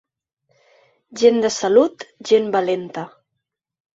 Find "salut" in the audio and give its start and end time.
1.57-2.07